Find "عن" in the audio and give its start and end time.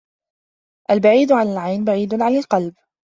1.31-1.47, 2.21-2.35